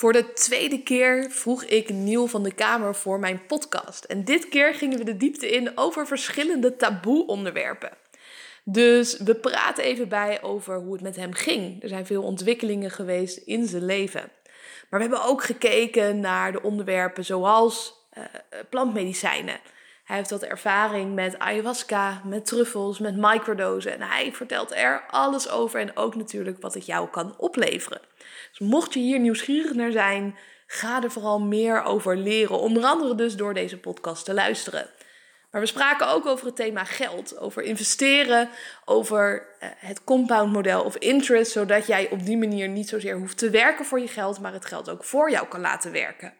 [0.00, 4.04] Voor de tweede keer vroeg ik Niel van de Kamer voor mijn podcast.
[4.04, 7.90] En dit keer gingen we de diepte in over verschillende taboe-onderwerpen.
[8.64, 11.82] Dus we praten even bij over hoe het met hem ging.
[11.82, 14.30] Er zijn veel ontwikkelingen geweest in zijn leven.
[14.90, 18.24] Maar we hebben ook gekeken naar de onderwerpen zoals uh,
[18.70, 19.60] plantmedicijnen.
[20.04, 23.92] Hij heeft wat ervaring met ayahuasca, met truffels, met microdosen.
[23.92, 28.00] En hij vertelt er alles over en ook natuurlijk wat het jou kan opleveren.
[28.50, 30.36] Dus mocht je hier nieuwsgierig naar zijn,
[30.66, 32.58] ga er vooral meer over leren.
[32.58, 34.90] Onder andere dus door deze podcast te luisteren.
[35.50, 38.48] Maar we spraken ook over het thema geld, over investeren,
[38.84, 43.50] over uh, het compound-model of interest, zodat jij op die manier niet zozeer hoeft te
[43.50, 46.34] werken voor je geld, maar het geld ook voor jou kan laten werken.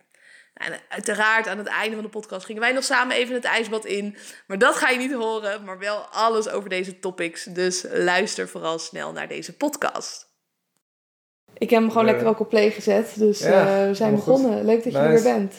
[0.54, 3.84] En uiteraard aan het einde van de podcast gingen wij nog samen even het ijsbad
[3.84, 4.16] in.
[4.46, 7.45] Maar dat ga je niet horen, maar wel alles over deze topics.
[7.45, 10.30] Dus luister vooral snel naar deze podcast.
[11.60, 13.12] Ik heb hem gewoon lekker ook op play gezet.
[13.16, 14.64] Dus uh, we zijn begonnen.
[14.64, 15.55] Leuk dat je er weer bent.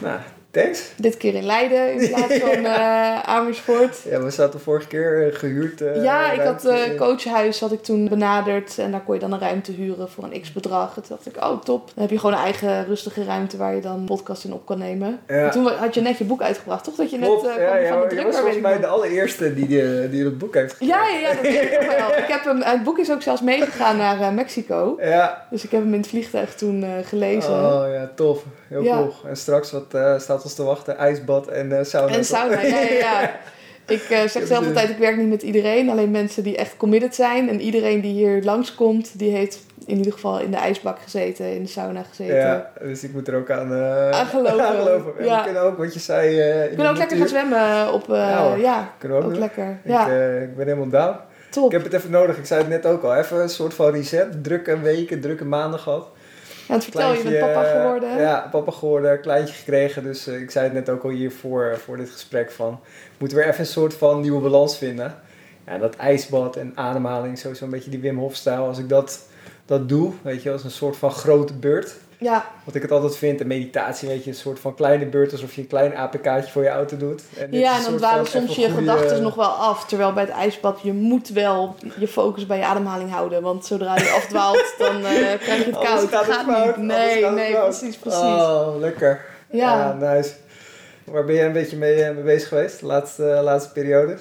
[0.00, 0.18] Nou,
[0.52, 0.92] Thanks.
[0.96, 3.96] Dit keer in Leiden in plaats van uh, Amersfoort.
[4.04, 5.80] Ja, we zaten vorige keer uh, gehuurd.
[5.80, 8.78] Uh, ja, ik had uh, coachhuis had ik toen benaderd.
[8.78, 10.94] En daar kon je dan een ruimte huren voor een x-bedrag.
[10.94, 11.90] Toen dacht ik, oh top.
[11.94, 14.78] Dan heb je gewoon een eigen rustige ruimte waar je dan podcast in op kan
[14.78, 15.20] nemen.
[15.26, 15.50] Ja.
[15.50, 16.94] toen had je net je boek uitgebracht, toch?
[16.94, 19.66] Dat je net uh, ja, ja, van de druk was volgens mij de allereerste die,
[19.66, 20.96] die, die het boek heeft geschreven.
[20.96, 22.08] Ja, ja, ja, dat weet ik wel.
[22.16, 24.96] Ik heb hem, het boek is ook zelfs meegegaan naar Mexico.
[25.00, 25.46] Ja.
[25.50, 27.52] Dus ik heb hem in het vliegtuig toen gelezen.
[27.52, 28.44] Oh ja, tof.
[28.68, 29.12] Heel cool.
[29.26, 30.96] En straks, wat staat te wachten?
[30.96, 32.14] IJs bad en uh, sauna.
[32.14, 33.30] En sauna, ja, ja, ja.
[33.86, 35.90] Ik uh, zeg zelf altijd, ik werk niet met iedereen.
[35.90, 37.48] Alleen mensen die echt committed zijn.
[37.48, 41.62] En iedereen die hier langskomt, die heeft in ieder geval in de ijsbak gezeten, in
[41.62, 42.36] de sauna gezeten.
[42.36, 44.64] Ja, dus ik moet er ook aan, uh, aan geloven.
[44.66, 45.18] Aan geloven.
[45.18, 45.38] En ja.
[45.38, 46.28] we kunnen ook, wat je zei...
[46.28, 48.08] Uh, we kunnen ook lekker gaan zwemmen op...
[48.08, 49.78] Uh, ja, ja kunnen we ook, ook lekker.
[49.84, 50.06] Ik, ja.
[50.40, 51.16] ik ben helemaal down.
[51.50, 51.66] Top.
[51.66, 53.14] Ik heb het even nodig, ik zei het net ook al.
[53.14, 54.44] Even een soort van reset.
[54.44, 56.08] Drukke weken, drukke maanden gehad.
[56.68, 58.18] Ja, het vertel je, bent papa geworden.
[58.18, 60.02] Ja, papa geworden, kleintje gekregen.
[60.02, 62.80] Dus uh, ik zei het net ook al hier voor, voor dit gesprek van...
[63.18, 65.14] Moeten we weer even een soort van nieuwe balans vinden.
[65.66, 68.66] Ja, dat ijsbad en ademhaling, sowieso een beetje die Wim Hof stijl.
[68.66, 69.28] Als ik dat,
[69.66, 71.96] dat doe, weet je, als een soort van grote beurt...
[72.22, 72.44] Ja.
[72.64, 75.54] Wat ik het altijd vind, een meditatie, weet je, een soort van kleine beurt alsof
[75.54, 77.22] je een klein APK'tje voor je auto doet.
[77.38, 79.86] En ja, en dan dwalen soms je gedachten nog wel af.
[79.86, 83.42] Terwijl bij het ijsbad, je moet wel je focus bij je ademhaling houden.
[83.42, 85.04] Want zodra je afdwaalt, dan uh,
[85.38, 86.08] krijg je het koud.
[86.08, 86.76] Gaat, gaat niet.
[86.76, 88.20] Nee, nee, precies, precies.
[88.20, 89.24] Oh, lekker.
[89.50, 89.96] Ja.
[90.00, 90.14] ja.
[90.14, 90.30] nice.
[91.04, 94.16] Waar ben jij een beetje mee, mee bezig geweest de laatste, laatste periode?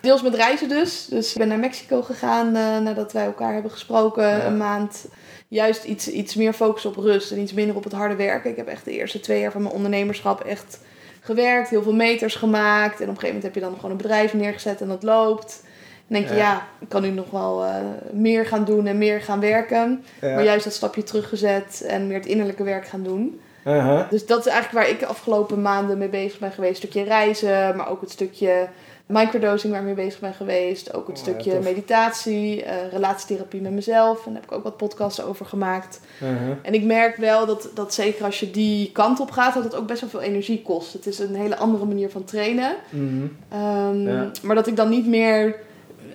[0.00, 1.06] Deels met reizen dus.
[1.06, 4.46] Dus ik ben naar Mexico gegaan uh, nadat wij elkaar hebben gesproken.
[4.46, 5.06] Een maand
[5.48, 8.50] juist iets, iets meer focus op rust en iets minder op het harde werken.
[8.50, 10.80] Ik heb echt de eerste twee jaar van mijn ondernemerschap echt
[11.20, 13.00] gewerkt, heel veel meters gemaakt.
[13.00, 15.62] En op een gegeven moment heb je dan gewoon een bedrijf neergezet en dat loopt.
[16.06, 17.76] Dan denk je, ja, ik kan nu nog wel uh,
[18.12, 20.04] meer gaan doen en meer gaan werken.
[20.20, 23.40] Maar juist dat stapje teruggezet en meer het innerlijke werk gaan doen.
[23.66, 24.10] Uh -huh.
[24.10, 26.82] Dus dat is eigenlijk waar ik de afgelopen maanden mee bezig ben geweest.
[26.82, 28.68] Een stukje reizen, maar ook het stukje
[29.08, 30.94] microdosing waar ik mee bezig ben geweest.
[30.94, 34.26] Ook het oh, stukje meditatie, uh, relatietherapie met mezelf.
[34.26, 36.00] En daar heb ik ook wat podcasts over gemaakt.
[36.22, 36.56] Uh-huh.
[36.62, 39.76] En ik merk wel dat, dat zeker als je die kant op gaat, dat het
[39.76, 40.92] ook best wel veel energie kost.
[40.92, 42.76] Het is een hele andere manier van trainen.
[42.90, 43.36] Mm-hmm.
[43.52, 45.56] Um, Maar dat ik dan niet meer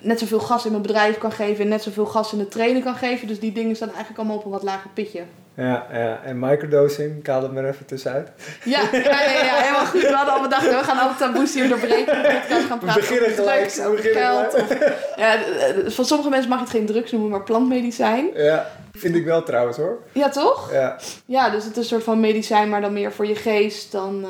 [0.04, 2.84] net zoveel gas in mijn bedrijf kan geven en net zoveel gas in het trainen
[2.84, 3.28] kan geven.
[3.28, 5.22] Dus die dingen staan eigenlijk allemaal op een wat lager pitje.
[5.56, 8.30] Ja, ja, en microdosing, ik haal het maar even tussenuit.
[8.64, 10.02] Ja, ja, ja, ja, helemaal goed.
[10.02, 12.22] We hadden al bedacht, we gaan alle taboes hier doorbreken.
[12.22, 14.54] We gaan praten we over drugs, over geld.
[14.54, 14.78] Of,
[15.16, 15.38] ja,
[15.86, 18.28] van sommige mensen mag je het geen drugs noemen, maar plantmedicijn.
[18.36, 19.98] Ja, vind ik wel trouwens hoor.
[20.12, 20.72] Ja, toch?
[20.72, 20.98] Ja.
[21.26, 24.26] Ja, dus het is een soort van medicijn, maar dan meer voor je geest dan,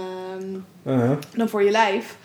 [0.86, 1.18] uh, uh -huh.
[1.36, 2.16] dan voor je lijf.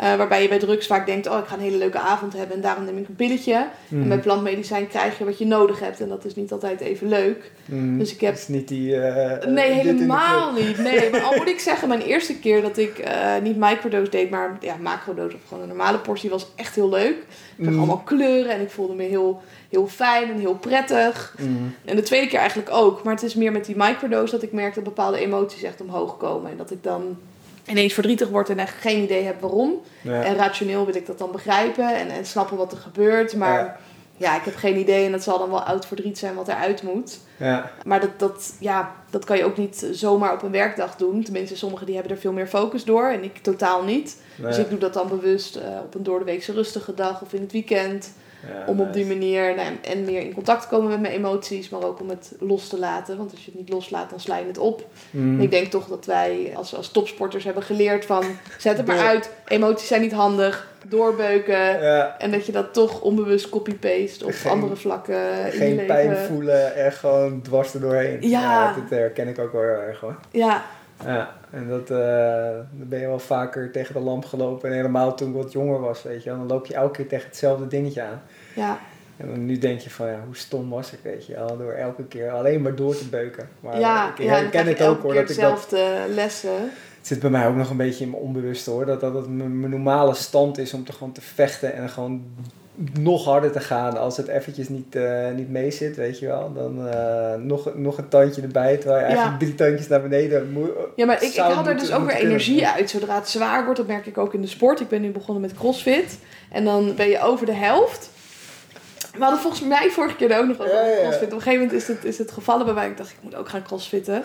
[0.00, 2.56] Uh, waarbij je bij drugs vaak denkt, oh ik ga een hele leuke avond hebben
[2.56, 3.54] en daarom neem ik een pilletje.
[3.90, 4.08] En mhm.
[4.08, 7.50] bij plantmedicijn krijg je wat je nodig hebt en dat is niet altijd even leuk.
[7.64, 7.98] Mm.
[7.98, 8.34] Dus ik heb...
[8.34, 8.94] is niet die...
[8.94, 10.78] Uh, nee, helemaal niet.
[10.78, 14.30] Nee, maar al moet ik zeggen, mijn eerste keer dat ik uh, niet microdose deed,
[14.30, 17.16] maar ja, macrodose of gewoon een normale portie was echt heel leuk.
[17.56, 17.78] Ik zag mm.
[17.78, 21.36] allemaal kleuren en ik voelde me heel, heel fijn en heel prettig.
[21.84, 23.02] En de tweede keer eigenlijk ook.
[23.02, 26.16] Maar het is meer met die microdose dat ik merk dat bepaalde emoties echt omhoog
[26.16, 26.50] komen.
[26.50, 27.16] En dat ik dan
[27.66, 29.80] ineens verdrietig wordt en echt geen idee heb waarom.
[30.04, 33.36] En rationeel wil ik dat dan begrijpen en, en snappen wat er gebeurt.
[33.36, 33.80] Maar
[34.16, 34.36] ja.
[34.36, 37.18] ik heb geen idee en dat zal dan wel oud verdriet zijn wat eruit moet.
[37.36, 37.70] Ja.
[37.84, 41.24] Maar dat, dat, ja, dat kan je ook niet zomaar op een werkdag doen.
[41.24, 44.16] Tenminste, sommigen die hebben er veel meer focus door en ik totaal niet.
[44.36, 47.52] Dus ik doe dat dan bewust uh, op een doordeweekse rustige dag of in het
[47.52, 48.12] weekend
[48.66, 51.82] om op die manier nou, en meer in contact te komen met mijn emoties, maar
[51.84, 53.16] ook om het los te laten.
[53.16, 54.84] Want als je het niet loslaat, dan sla je het op.
[55.10, 55.40] Mm.
[55.40, 58.24] ik denk toch dat wij als, als topsporters hebben geleerd van
[58.58, 61.82] zet het maar uit, emoties zijn niet handig, doorbeuken.
[61.82, 62.18] Ja.
[62.18, 65.86] En dat je dat toch onbewust copy-paste op Geen- andere vlakken in je Geen leven.
[65.86, 68.28] pijn voelen en gewoon dwars er doorheen.
[68.28, 68.72] Ja.
[68.74, 70.16] dat herken ik ook wel heel erg hoor.
[70.30, 70.62] Ja,
[71.04, 74.70] Ja, en dat, eh, dan ben je wel vaker tegen de lamp gelopen.
[74.70, 76.38] En helemaal toen ik wat jonger was, weet je wel.
[76.38, 78.22] Dan loop je elke keer tegen hetzelfde dingetje aan.
[78.54, 78.80] ja,
[79.16, 81.56] En dan nu denk je van, ja, hoe stom was ik, weet je wel.
[81.56, 83.48] Door elke keer alleen maar door te beuken.
[83.60, 84.10] Maar ja.
[84.10, 85.14] ik ja, en dan herken krijg je het ook hoor.
[85.14, 85.74] Dat ik dat,
[86.08, 86.60] lessen.
[86.98, 88.86] het zit bij mij ook nog een beetje in mijn onbewuste hoor.
[88.86, 91.74] Dat dat het mijn mijn normale stand is om te gewoon te vechten.
[91.74, 92.24] En gewoon
[93.00, 96.52] nog harder te gaan als het eventjes niet, eh, niet mee zit, weet je wel.
[96.52, 100.70] Dan eh, nog, nog een tandje erbij, terwijl je eigenlijk drie tandjes naar beneden moet.
[100.96, 102.26] Ja, maar ik, ik haal er dus ook weer kunnen.
[102.26, 103.78] energie uit zodra het zwaar wordt.
[103.78, 104.80] Dat merk ik ook in de sport.
[104.80, 106.18] Ik ben nu begonnen met crossfit.
[106.50, 108.10] En dan ben je over de helft.
[109.12, 111.00] We hadden volgens mij vorige keer er ook nog over Ja, ja, ja.
[111.00, 111.26] crossfit.
[111.26, 112.88] Op een gegeven moment is het, is het gevallen bij mij.
[112.88, 114.22] Ik dacht, ik moet ook gaan crossfitten.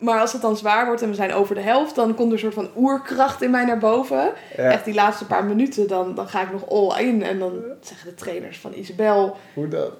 [0.00, 2.32] Maar als het dan zwaar wordt en we zijn over de helft, dan komt er
[2.32, 4.32] een soort van oerkracht in mij naar boven.
[4.56, 7.22] Ja, Echt die laatste paar minuten, dan, dan ga ik nog all in.
[7.22, 9.90] En dan zeggen de trainers van Isabel, hoe dan?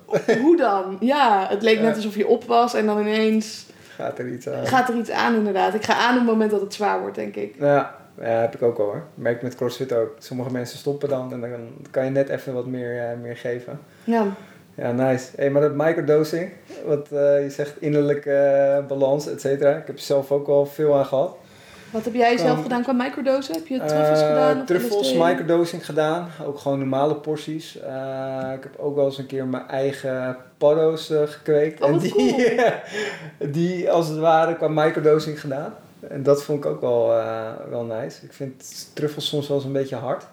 [0.43, 0.97] hoe dan?
[1.01, 3.67] Ja, het leek net alsof je op was en dan ineens
[3.97, 4.67] Gaat er iets aan?
[4.67, 5.75] gaat er iets aan inderdaad.
[5.75, 7.55] Ik ga aan op het moment dat het zwaar wordt, denk ik.
[7.59, 9.05] Ja, ja, heb ik ook al hoor.
[9.15, 10.11] Merk ik met CrossFit ook.
[10.19, 11.51] Sommige mensen stoppen dan en dan
[11.91, 13.81] kan je net even wat meer, eh, meer geven.
[14.05, 14.27] Ja,
[14.81, 15.29] Ja, nice.
[15.37, 16.51] Hey, maar dat microdosing,
[16.87, 19.71] wat eh, je zegt, innerlijke eh, balans, et cetera.
[19.71, 21.37] Ik heb er zelf ook al veel aan gehad.
[21.91, 23.55] wat heb jij zelf Kan- gedaan qua microdosen?
[23.55, 24.65] Heb je truffels Eh, gedaan?
[24.67, 26.29] Truffels, microdosing gedaan.
[26.47, 27.81] Ook gewoon normale porties.
[27.81, 31.83] Eh, ik heb ook wel eens een keer mijn eigen paddo's eh, gekweekt.
[31.83, 32.35] Oh, en die, cool.
[33.53, 35.75] die als het ware qua microdosing gedaan.
[36.09, 38.25] En dat vond ik ook wel, eh, wel nice.
[38.25, 40.25] Ik vind truffels soms wel eens een beetje hard.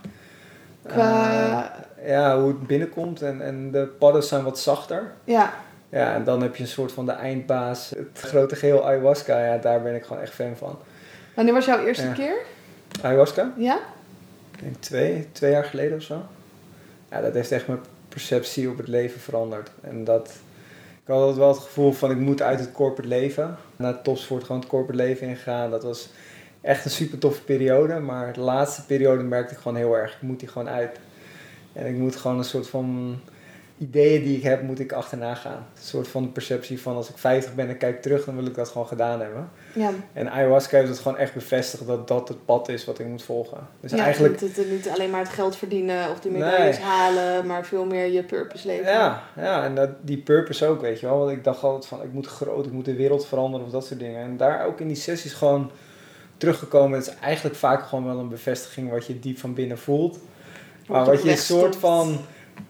[0.87, 3.21] Qua, Eh, ja, hoe het binnenkomt.
[3.21, 5.11] En, en de paddo's zijn wat zachter.
[5.23, 5.53] ja,
[5.89, 7.89] Ja, en dan heb je een soort van de eindbaas.
[7.89, 10.77] Het grote geheel ayahuasca, ja, daar ben ik gewoon echt fan van.
[11.35, 12.11] wanneer was jouw eerste Ja.
[12.13, 12.35] keer?
[13.01, 13.51] Ayahuasca?
[13.57, 13.79] Ja?
[14.55, 16.21] Ik denk twee, twee jaar geleden of zo.
[17.11, 17.79] Ja, dat heeft echt mijn
[18.09, 19.69] perceptie op het leven veranderd.
[19.81, 20.27] En dat,
[21.03, 23.57] ik had altijd wel het gevoel van ik moet uit het corporate leven.
[23.75, 25.71] Naar topsport gewoon het corporate leven ingaan.
[25.71, 26.09] Dat was
[26.67, 27.99] echt een super toffe periode.
[27.99, 30.99] Maar de laatste periode merkte ik gewoon heel erg, ik moet die gewoon uit.
[31.73, 33.19] En ik moet gewoon een soort van
[33.77, 35.65] ideeën die ik heb, moet ik achterna gaan.
[35.75, 38.55] Een soort van perceptie van als ik 50 ben en kijk terug, dan wil ik
[38.55, 39.49] dat gewoon gedaan hebben.
[39.73, 39.91] Ja.
[40.13, 43.23] En ayahuasca heeft het gewoon echt bevestigd dat dat het pad is wat ik moet
[43.23, 43.67] volgen.
[43.79, 46.33] Dus ja, eigenlijk Niet, het, niet alleen maar het geld verdienen of Nee.
[46.33, 48.91] medailles halen, maar veel meer je purpose leven.
[48.91, 51.17] Ja, ja en dat, die purpose ook, weet je wel.
[51.17, 53.85] Want ik dacht altijd van, ik moet groot, ik moet de wereld veranderen of dat
[53.85, 54.21] soort dingen.
[54.21, 55.71] En daar ook in die sessies gewoon
[56.37, 56.97] teruggekomen.
[56.97, 60.19] Het is eigenlijk vaak gewoon wel een bevestiging wat je diep van binnen voelt.
[60.87, 62.17] Maar wat je een soort van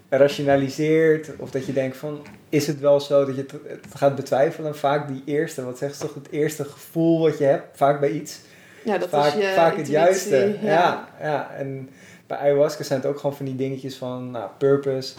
[0.10, 1.30] rationaliseert.
[1.38, 2.20] Of dat je denkt van,
[2.50, 4.76] is het wel zo dat je het, gaat betwijfelen.
[4.76, 8.12] Vaak die eerste, wat zegt ze toch, het eerste gevoel wat je hebt, vaak bij
[8.12, 8.40] iets.
[8.84, 10.58] Ja, dat vaak is je vaak het juiste.
[10.62, 10.70] Ja.
[10.70, 11.08] Ja.
[11.22, 11.90] Ja, en
[12.28, 15.14] bij ayahuasca zijn het ook gewoon van die dingetjes van nou, purpose.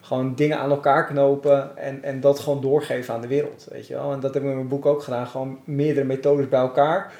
[0.00, 3.66] Gewoon dingen aan elkaar knopen en, en dat gewoon doorgeven aan de wereld.
[3.70, 4.12] Weet je wel?
[4.12, 5.26] En dat heb ik met mijn boek ook gedaan.
[5.26, 7.12] Gewoon meerdere methodes bij elkaar.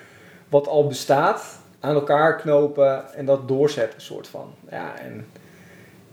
[0.53, 4.55] Wat al bestaat, aan elkaar knopen en dat doorzetten, soort van.
[4.71, 5.27] Ja, en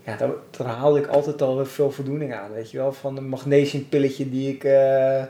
[0.04, 2.52] ja, daar, daar haalde ik altijd al veel voldoening aan.
[2.52, 2.92] Weet je wel?
[2.92, 4.64] Van een magnesiumpilletje die ik.
[4.64, 5.22] eh,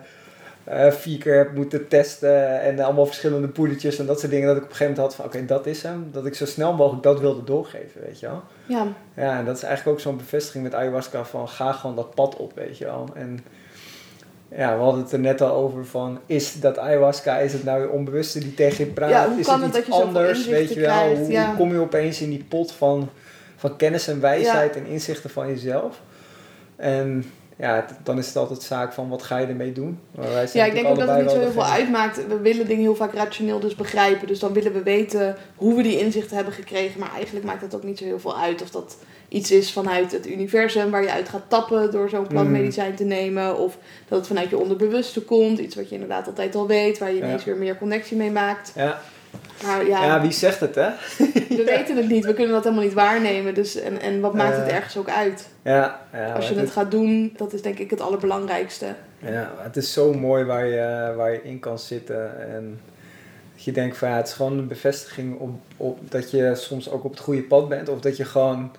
[0.71, 4.47] eh, vier keer heb moeten testen en allemaal verschillende poedertjes en dat soort dingen.
[4.47, 6.09] Dat ik op een gegeven moment had van oké, dat is hem.
[6.13, 8.43] Dat ik zo snel mogelijk dat wilde doorgeven, weet je wel.
[8.67, 8.87] Ja.
[9.15, 12.37] Ja, en dat is eigenlijk ook zo'n bevestiging met ayahuasca van ga gewoon dat pad
[12.37, 13.09] op, weet je wel.
[13.15, 13.45] En
[14.57, 17.81] ja, we hadden het er net al over van is dat ayahuasca, is het nou
[17.83, 19.11] je onbewuste die tegen je praat?
[19.11, 20.89] Ja, hoe is kan het het iets dat je anders, weet je wel?
[20.89, 21.21] krijgt?
[21.21, 21.55] Hoe Ja.
[21.57, 23.09] kom je opeens in die pot van,
[23.57, 26.01] van kennis en wijsheid en inzichten van jezelf?
[26.77, 27.25] En
[27.57, 29.99] ja, dan is het altijd zaak van wat ga je ermee doen?
[30.11, 32.27] Maar wij zijn Ja, ik denk ook dat het niet zo heel veel uitmaakt.
[32.27, 34.27] We willen dingen heel vaak rationeel dus begrijpen.
[34.27, 37.01] Dus dan willen we weten hoe we die inzichten hebben gekregen.
[37.01, 38.97] Maar eigenlijk maakt het ook niet zo heel veel uit of dat
[39.31, 43.59] iets is vanuit het universum waar je uit gaat tappen door zo'n plantmedicijn te nemen.
[43.59, 45.59] Of dat het vanuit je onderbewuste komt.
[45.59, 47.25] Iets wat je inderdaad altijd al weet, waar je Ja.
[47.25, 48.73] ineens weer meer connectie mee maakt.
[48.75, 49.01] Ja.
[49.65, 50.21] Maar ja, Ja.
[50.21, 50.89] wie zegt het, hè?
[51.57, 52.25] we weten het niet.
[52.25, 53.55] We kunnen dat helemaal niet waarnemen.
[53.55, 55.49] Dus, en, en wat maakt het ergens ook uit?
[55.63, 58.87] Ja, ja, Als je het gaat doen, dat is denk ik het allerbelangrijkste.
[59.19, 62.49] Ja, het is zo mooi waar je, waar je in kan zitten.
[62.55, 62.81] En
[63.55, 66.91] dat je denkt van ja, het is gewoon een bevestiging op, op dat je soms
[66.91, 67.89] ook op het goede pad bent.
[67.89, 68.71] Of dat je gewoon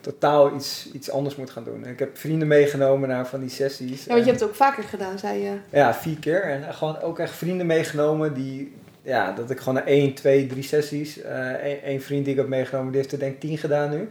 [0.00, 1.84] totaal iets, iets anders moet gaan doen.
[1.84, 4.04] En ik heb vrienden meegenomen naar van die sessies.
[4.04, 5.52] Ja, want je hebt het ook vaker gedaan, zei je.
[5.70, 6.42] Ja, vier keer.
[6.42, 8.74] En gewoon ook echt vrienden meegenomen die...
[9.02, 11.18] Ja, dat ik gewoon naar één, twee, drie sessies...
[11.62, 14.08] Eén één vriend die ik heb meegenomen, die heeft er denk ik tien gedaan nu.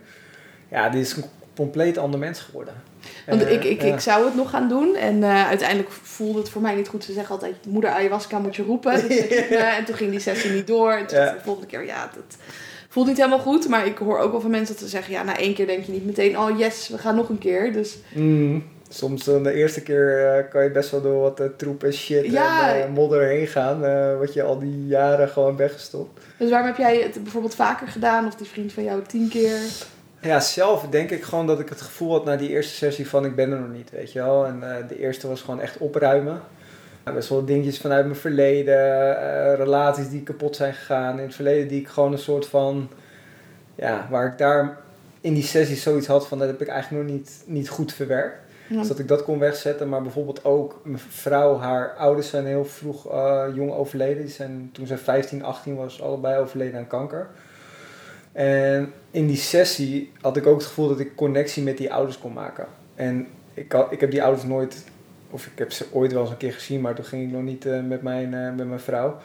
[0.69, 1.23] Ja, die is een
[1.55, 2.73] compleet ander mens geworden.
[3.25, 3.93] Want En, ik, ik, ja.
[3.93, 4.95] ik zou het nog gaan doen.
[4.95, 7.03] En eh, uiteindelijk voelde het voor mij niet goed.
[7.03, 9.07] Ze zeggen altijd, moeder ayahuasca moet je roepen.
[9.07, 10.91] Dus eh, en toen ging die sessie niet door.
[10.91, 11.31] En toen Ja.
[11.31, 12.37] de volgende keer, ja, dat
[12.89, 13.67] voelt niet helemaal goed.
[13.67, 15.83] Maar ik hoor ook wel van mensen dat ze zeggen, ja, na één keer denk
[15.83, 17.73] je niet meteen, oh yes, we gaan nog een keer.
[17.73, 18.63] Dus Mm.
[18.91, 21.93] Soms dan de eerste keer eh, kan je best wel door wat eh, troep en
[21.93, 22.75] shit Ja.
[22.75, 23.79] en eh, modder heen gaan.
[24.19, 26.19] wat je al die jaren gewoon weggestopt.
[26.37, 28.25] Dus waarom heb jij het bijvoorbeeld vaker gedaan?
[28.27, 29.57] Of die vriend van jou tien keer?
[30.21, 33.25] Ja, zelf denk ik gewoon dat ik het gevoel had na die eerste sessie van
[33.25, 34.45] ik ben er nog niet, weet je wel.
[34.45, 36.41] En de eerste was gewoon echt opruimen.
[37.13, 41.17] Best wel dingetjes vanuit mijn verleden, eh, relaties die kapot zijn gegaan.
[41.17, 42.89] In het verleden die ik gewoon een soort van,
[43.75, 44.77] ja, waar ik daar
[45.21, 48.37] in die sessie zoiets had van dat heb ik eigenlijk nog niet, niet goed verwerkt.
[48.67, 48.77] Ja.
[48.77, 52.65] Dus dat ik dat kon wegzetten, maar bijvoorbeeld ook mijn vrouw, haar ouders zijn heel
[52.65, 54.23] vroeg eh, jong overleden.
[54.23, 57.27] Die zijn, toen ze 15, 18 was, allebei overleden aan kanker.
[58.31, 62.19] En in die sessie had ik ook het gevoel dat ik connectie met die ouders
[62.19, 62.65] kon maken.
[62.95, 64.83] En ik, had, ik heb die ouders nooit,
[65.29, 67.43] of ik heb ze ooit wel eens een keer gezien, maar toen ging ik nog
[67.43, 69.17] niet eh, met, mijn, eh, met mijn vrouw.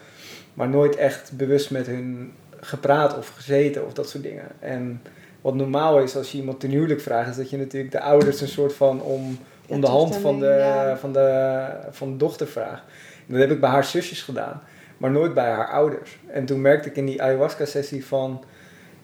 [0.55, 4.45] Maar nooit echt bewust met hun gepraat of gezeten of dat soort dingen.
[4.59, 5.03] En
[5.41, 8.41] wat normaal is als je iemand ten huwelijk vraagt, is dat je natuurlijk de ouders
[8.41, 10.97] een soort van om, om de hand van de, ja.
[10.97, 12.83] van, de, van de dochter vraagt.
[13.27, 14.63] En dat heb ik bij haar zusjes gedaan,
[14.97, 16.19] maar nooit bij haar ouders.
[16.27, 18.45] En toen merkte ik in die ayahuasca-sessie van,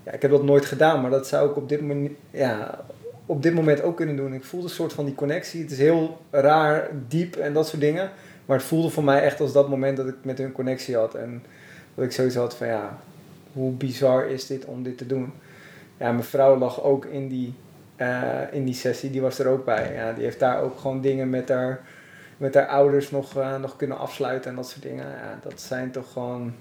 [0.05, 2.85] ja, ik heb dat nooit gedaan, maar dat zou ik op dit, moment, ja,
[3.31, 4.35] op dit moment ook kunnen doen.
[4.35, 5.63] Ik voelde een soort van die connectie.
[5.63, 8.11] Het is heel raar, diep en dat soort dingen.
[8.47, 11.15] Maar het voelde voor mij echt als dat moment dat ik met hun connectie had.
[11.15, 11.43] En
[11.95, 12.99] dat ik zoiets had van ja,
[13.53, 15.33] hoe bizar is dit om dit te doen.
[15.97, 17.55] Ja, mijn vrouw lag ook in die,
[17.97, 19.95] eh, in die sessie, die was er ook bij.
[19.95, 21.81] Ja, die heeft daar ook gewoon dingen met haar,
[22.37, 25.07] met haar ouders nog, eh, nog kunnen afsluiten en dat soort dingen.
[25.07, 26.55] Ja, dat zijn toch gewoon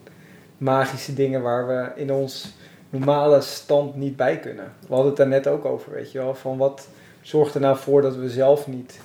[0.57, 2.57] magische dingen waar we in ons
[2.89, 4.73] normale stand niet bij kunnen.
[4.79, 6.35] We hadden het daar net ook over, weet je wel.
[6.35, 6.87] Van wat
[7.21, 8.99] zorgt er nou voor dat we zelf niet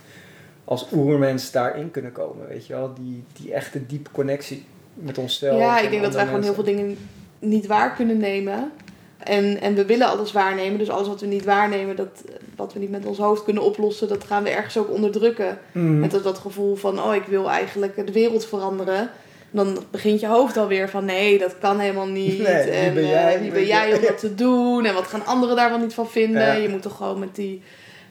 [0.65, 2.95] als oermens daarin kunnen komen, weet je wel.
[2.95, 4.65] Die, die echte diepe connectie
[4.95, 5.59] met onszelf.
[5.59, 6.97] ja, ik denk dat wij gewoon heel veel dingen
[7.39, 8.73] niet waar kunnen nemen.
[9.19, 10.79] En, en we willen alles waarnemen.
[10.79, 12.25] Dus alles wat we niet waarnemen, dat,
[12.57, 15.59] wat we niet met ons hoofd kunnen oplossen, dat gaan we ergens ook onderdrukken.
[15.73, 16.01] Mhm.
[16.01, 19.11] Met dat, dat gevoel van, oh, ik wil eigenlijk de wereld veranderen.
[19.55, 22.39] Dan begint je hoofd alweer van, nee, dat kan helemaal niet.
[22.49, 24.85] Nee, wie en ben eh, wie ben jij om dat te doen?
[24.85, 26.43] En wat gaan anderen daar wel niet van vinden?
[26.43, 26.53] Ja.
[26.53, 27.63] Je moet toch gewoon met die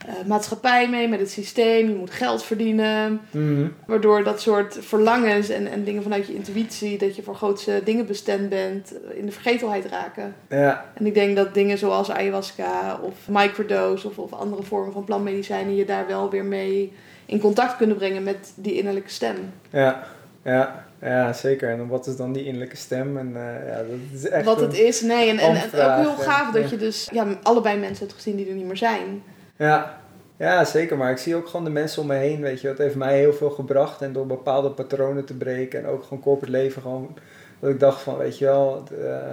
[0.08, 1.88] eh, maatschappij mee, met het systeem.
[1.88, 3.22] Je moet geld verdienen.
[3.32, 3.68] Mhm.
[3.86, 8.06] Waardoor dat soort verlangens en, en dingen vanuit je intuïtie, dat je voor grootste dingen
[8.06, 10.36] bestemd bent, in de vergetelheid raken.
[10.50, 15.04] Ja, En ik denk dat dingen zoals ayahuasca of microdose of, of andere vormen van
[15.04, 16.94] plantmedicijnen je daar wel weer mee
[17.26, 19.36] in contact kunnen brengen met die innerlijke stem.
[19.70, 20.04] ja,
[20.44, 21.70] ja, ja, zeker.
[21.70, 23.18] En wat is dan die innerlijke stem?
[23.18, 25.30] En eh, ja, dat is echt Wat het is, nee.
[25.30, 28.48] En, en, en ook heel gaaf dat je dus ja, allebei mensen hebt gezien die
[28.50, 29.24] er niet meer zijn.
[29.58, 29.98] Ja.
[30.38, 30.98] ja, zeker.
[30.98, 32.68] Maar ik zie ook gewoon de mensen om me heen, weet je.
[32.68, 34.02] Dat heeft mij heel veel gebracht.
[34.02, 35.80] En door bepaalde patronen te breken.
[35.80, 37.18] En ook gewoon corporate leven gewoon.
[37.60, 38.84] Dat ik dacht van, weet je wel...
[39.02, 39.32] eh,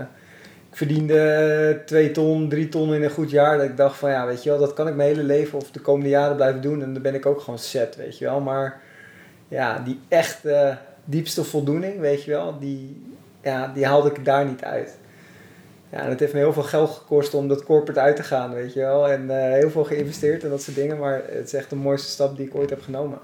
[0.70, 3.56] ik verdiende twee ton, drie ton in een goed jaar.
[3.56, 4.58] Dat ik dacht van, ja, weet je wel...
[4.58, 6.82] Dat kan ik mijn hele leven of de komende jaren blijven doen.
[6.82, 8.40] En dan ben ik ook gewoon set, weet je wel.
[8.40, 8.80] Maar
[9.48, 12.58] ja, die echte diepste voldoening, weet je wel...
[12.58, 13.02] Die,
[13.42, 14.98] ja, die haalde ik daar niet uit.
[15.90, 18.54] Ja, en het heeft me heel veel geld gekost om dat corporate uit te gaan,
[18.54, 19.08] weet je wel.
[19.08, 20.98] En eh, heel veel geïnvesteerd en dat soort dingen.
[20.98, 23.18] Maar het is echt de mooiste stap die ik ooit heb genomen.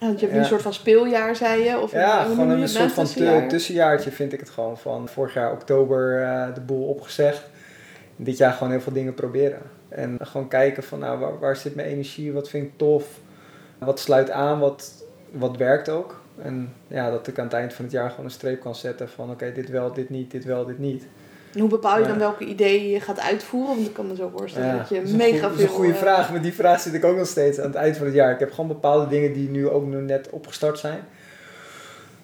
[0.00, 0.44] Ja, Want je hebt nu Ja.
[0.44, 1.78] een soort van speeljaar, zei je?
[1.80, 3.48] Of ja, gewoon een soort van tu- Tussenjaar?
[3.48, 4.78] tussenjaartje vind ik het gewoon.
[4.78, 7.42] Van vorig jaar oktober eh, de boel opgezegd.
[8.16, 9.60] Dit jaar gewoon heel veel dingen proberen.
[9.88, 12.32] En gewoon kijken van nou, waar, waar zit mijn energie?
[12.32, 13.04] Wat vind ik tof?
[13.78, 14.58] Wat sluit aan?
[14.58, 14.92] Wat,
[15.30, 16.22] wat werkt ook?
[16.42, 19.08] En ja, dat ik aan het eind van het jaar gewoon een streep kan zetten
[19.08, 21.04] van oké, dit wel, dit niet, dit wel, dit niet.
[21.54, 23.74] En hoe bepaal je dan welke ideeën je gaat uitvoeren?
[23.74, 25.64] Want ik kan me zo voorstellen dat je dat mega goe- dat is veel...
[25.66, 26.32] een goede eh, vraag.
[26.32, 28.32] Met die vraag zit ik ook nog steeds aan het eind van het jaar.
[28.32, 31.00] Ik heb gewoon bepaalde dingen die nu ook nog net opgestart zijn.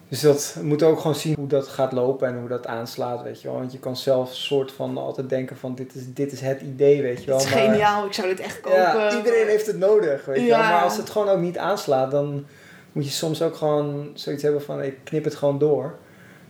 [0.08, 3.22] Dus dat we moeten ook gewoon zien hoe dat gaat lopen en hoe dat aanslaat,
[3.22, 3.56] weet je wel.
[3.56, 7.02] Want je kan zelf soort van altijd denken van dit is, dit is het idee,
[7.02, 7.36] weet je wel.
[7.38, 8.78] Het is maar- geniaal, ik zou dit echt kopen.
[8.78, 10.58] Ja, iedereen heeft het nodig, weet je wel.
[10.58, 12.46] Maar als het gewoon ook niet aanslaat, dan
[12.92, 15.94] moet je soms ook gewoon zoiets hebben van ik knip het gewoon door.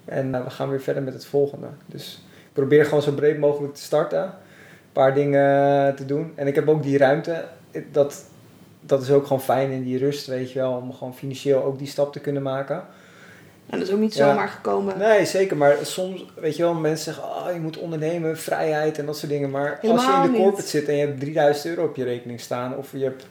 [0.04, 1.66] En eh, we gaan weer verder met het volgende.
[1.86, 4.22] Dus ik probeer gewoon zo breed mogelijk te starten.
[4.22, 4.30] Een
[4.92, 6.32] paar dingen te doen.
[6.34, 7.44] En ik heb ook die ruimte.
[7.92, 8.24] Dat,
[8.80, 10.72] dat is ook gewoon fijn in die rust, weet je wel.
[10.72, 12.82] Om gewoon financieel ook die stap te kunnen maken.
[13.66, 14.28] En dat is ook niet Ja.
[14.28, 14.98] zomaar gekomen.
[14.98, 15.56] Nee, zeker.
[15.56, 19.30] Maar soms, weet je wel, mensen zeggen, oh, je moet ondernemen, vrijheid en dat soort
[19.32, 19.50] dingen.
[19.50, 20.40] Maar als je in de niet.
[20.40, 23.26] corporate zit en je hebt 3000 euro op je rekening staan, of je hebt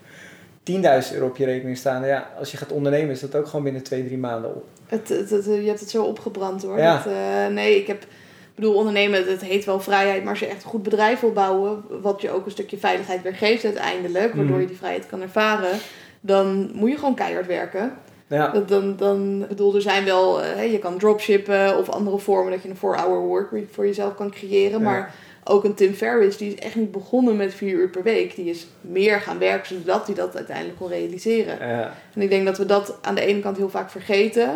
[1.10, 3.64] 10.000 euro op je rekening staan, ja, als je gaat ondernemen is dat ook gewoon
[3.64, 4.64] binnen 2, 3 maanden op.
[4.88, 6.78] Het, het, het- je hebt het zo opgebrand hoor.
[6.78, 6.96] Ja.
[7.04, 8.02] Dat, eh, nee, ik heb...
[8.50, 11.32] Ik bedoel, ondernemen, het heet wel vrijheid, maar als je echt een goed bedrijf wil
[11.32, 14.60] bouwen, wat je ook een stukje veiligheid weer geeft uiteindelijk, waardoor Mhm.
[14.62, 15.78] je die vrijheid kan ervaren,
[16.22, 17.94] dan moet je gewoon keihard werken.
[18.28, 22.52] Ja, dan, dan, ik bedoel, er zijn wel, eh, je kan dropshippen of andere vormen
[22.52, 25.10] dat je een 4-hour workweek voor jezelf kan creëren, Ja.
[25.44, 28.36] Ook een Tim Ferriss, die is echt niet begonnen met vier uur per week.
[28.36, 31.68] Die is meer gaan werken zodat hij dat uiteindelijk kon realiseren.
[31.68, 31.94] Ja.
[32.14, 34.50] En ik denk dat we dat aan de ene kant heel vaak vergeten.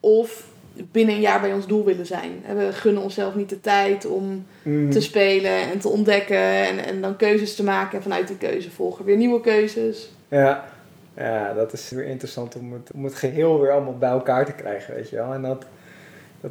[0.00, 0.46] Of
[0.92, 2.30] binnen een jaar bij ons doel willen zijn.
[2.56, 4.90] We gunnen onszelf niet de tijd om Mm.
[4.90, 6.36] te spelen en te ontdekken.
[6.38, 7.96] En, en dan keuzes te maken.
[7.96, 10.10] En vanuit die keuze volgen weer nieuwe keuzes.
[10.28, 10.64] Ja.
[11.16, 14.52] ja, dat is weer interessant om het, om het geheel weer allemaal bij elkaar te
[14.52, 15.32] krijgen, weet je wel.
[15.32, 15.64] En dat,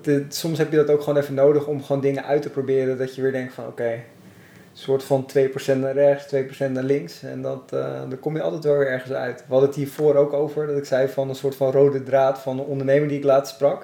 [0.02, 2.98] dat soms heb je dat ook gewoon even nodig om gewoon dingen uit te proberen.
[2.98, 4.02] Dat je weer denkt van oké, een
[4.74, 7.24] soort van 2% naar rechts, 2% naar links.
[7.24, 9.40] En dat, eh, dan kom je altijd wel weer ergens uit.
[9.40, 12.40] We hadden het hiervoor ook over, dat ik zei van een soort van rode draad
[12.40, 13.82] van een ondernemer die ik laatst sprak.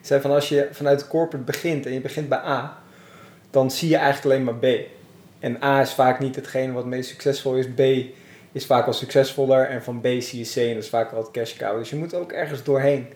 [0.00, 2.78] Ik zei van als je vanuit de corporate begint en je begint bij A,
[3.50, 4.86] dan zie je eigenlijk alleen maar B.
[5.38, 7.66] En A is vaak niet hetgene wat meest succesvol is.
[7.74, 7.80] B
[8.52, 9.68] is vaak al succesvoller.
[9.68, 11.78] En van B zie je C en dat is vaak al het cash cow.
[11.78, 13.06] Dus je moet ook ergens doorheen.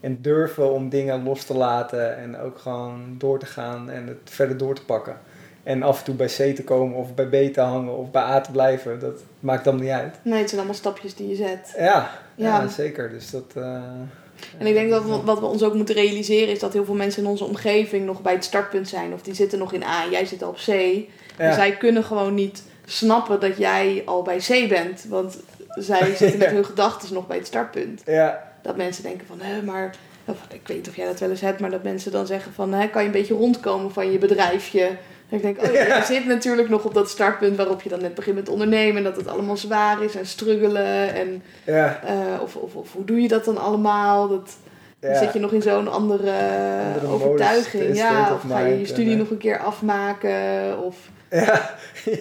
[0.00, 4.16] En durven om dingen los te laten en ook gewoon door te gaan en het
[4.24, 5.18] verder door te pakken.
[5.62, 8.22] En af en toe bij C te komen of bij B te hangen of bij
[8.22, 10.14] A te blijven, dat maakt dan niet uit.
[10.22, 11.74] Nee, het zijn allemaal stapjes die je zet.
[11.78, 12.60] Ja, ja.
[12.60, 12.68] Ja.
[12.68, 13.10] zeker.
[13.10, 13.44] Dus dat...
[13.54, 13.62] eh,
[14.58, 16.94] En ik denk dat we- wat we ons ook moeten realiseren is dat heel veel
[16.94, 19.12] mensen in onze omgeving nog bij het startpunt zijn.
[19.12, 20.68] Of die zitten nog in A en jij zit al op C.
[20.68, 21.06] En
[21.46, 21.52] ja.
[21.54, 25.04] zij kunnen gewoon niet snappen dat jij al bij C bent.
[25.08, 25.38] Want
[25.74, 28.02] zij zitten met hun gedachten nog bij het startpunt.
[28.06, 29.94] ja, Dat mensen denken van, hè, maar...
[30.24, 32.52] Of, ik weet niet of jij dat wel eens hebt, maar dat mensen dan zeggen
[32.52, 32.72] van...
[32.72, 34.90] Hè, kan je een beetje rondkomen van je bedrijfje?
[35.30, 38.00] En ik denk, oh ja, je zit natuurlijk nog op dat startpunt waarop je dan
[38.00, 38.96] net begint met ondernemen.
[38.96, 41.14] En dat het allemaal zwaar is en struggelen.
[41.14, 44.28] En, ja, eh, of, of, of hoe doe je dat dan allemaal?
[44.28, 44.56] Dat,
[45.00, 46.32] dan zit je nog in zo'n andere,
[46.94, 47.96] Andere overtuiging.
[47.96, 50.78] Ja, of ga je je studie en, eh, nog een keer afmaken?
[50.84, 50.96] Of
[51.30, 51.70] ja.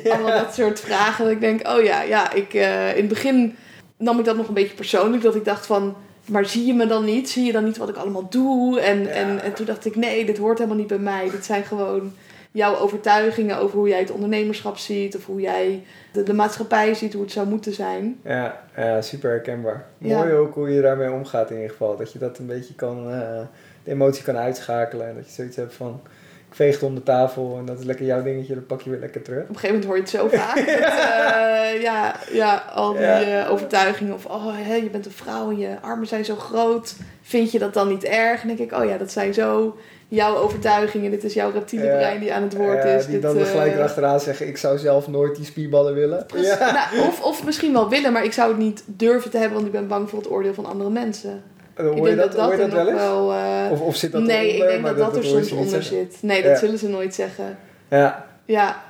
[0.04, 1.24] allemaal dat soort vragen.
[1.24, 3.56] Dat ik denk, oh ja, ja ik, eh, in het begin
[3.98, 5.24] nam ik dat nog een beetje persoonlijk.
[5.24, 5.96] Dat ik dacht van,
[6.30, 7.30] maar zie je me dan niet?
[7.30, 8.80] Zie je dan niet wat ik allemaal doe?
[8.80, 9.08] En, Ja.
[9.10, 11.30] en, en toen dacht ik, nee, dit hoort helemaal niet bij mij.
[11.30, 12.14] Dit zijn gewoon
[12.52, 15.16] jouw overtuigingen over hoe jij het ondernemerschap ziet.
[15.16, 18.20] Of hoe jij de, de maatschappij ziet, hoe het zou moeten zijn.
[18.24, 19.86] Ja, ja, super herkenbaar.
[19.98, 20.18] Ja.
[20.18, 21.98] Mooi ook hoe je daarmee omgaat in ieder geval.
[21.98, 23.42] Dat je dat een beetje kan, eh,
[23.84, 25.08] de emotie kan uitschakelen.
[25.08, 26.02] En dat je zoiets hebt van,
[26.50, 28.90] ik veeg het om de tafel en dat is lekker jouw dingetje, dan pak je
[28.90, 29.44] weer lekker terug.
[29.44, 30.56] Op een gegeven moment hoor je het zo vaak.
[30.66, 33.44] dat, eh, ja, ja, al die Ja.
[33.44, 34.14] eh, overtuigingen.
[34.14, 36.96] Of oh, hè, je bent een vrouw en je armen zijn zo groot.
[37.22, 38.42] Vind je dat dan niet erg?
[38.42, 41.12] En dan denk ik, oh ja, dat zijn zo jouw overtuigingen.
[41.12, 41.96] Dit is jouw reptiele Ja.
[41.98, 43.04] brein die aan het woord Ja, is.
[43.06, 46.26] die Dit, dan er gelijk eh, erachteraan zeggen, ik zou zelf nooit die spierballen willen.
[46.26, 46.58] precies.
[46.58, 46.72] Ja.
[46.94, 49.66] Nou, of, of misschien wel willen, maar ik zou het niet durven te hebben, want
[49.66, 51.44] ik ben bang voor het oordeel van andere mensen.
[51.80, 53.02] En ik Hoor je denk dat, hoor je er dat wel nog eens?
[53.02, 53.34] wel.
[53.34, 56.18] eh, Of, of zit dat nee, ik denk dat dat, er soms onder zit.
[56.22, 56.58] Nee, dat Ja.
[56.58, 57.58] zullen ze nooit zeggen.
[57.90, 58.88] Ja, Ja.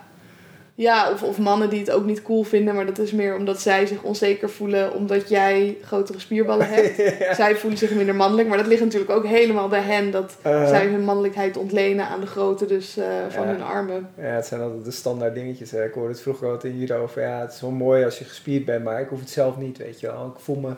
[0.76, 3.62] Ja, of, of mannen die het ook niet cool vinden, maar dat is meer omdat
[3.62, 7.20] zij zich onzeker voelen omdat jij grotere spierballen hebt.
[7.20, 7.34] ja.
[7.34, 10.68] Zij voelen zich minder mannelijk, maar dat ligt natuurlijk ook helemaal bij hen dat Eh,
[10.68, 13.50] zij hun mannelijkheid ontlenen aan de grootte dus, eh, van Ja.
[13.52, 14.10] hun armen.
[14.18, 15.72] Ja, het zijn altijd de standaard dingetjes.
[15.72, 15.86] Hè.
[15.86, 17.22] Ik hoorde het vroeger altijd hierover.
[17.22, 19.78] Ja, het is wel mooi als je gespierd bent, maar ik hoef het zelf niet,
[19.78, 20.26] weet je wel.
[20.36, 20.70] Ik voel me